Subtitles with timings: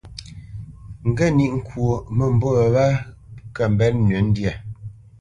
[1.07, 2.85] Ŋge níʼ ŋkwó mə́mbû wě wa
[3.55, 4.53] kə mbenə́ nʉ́ ndyâ.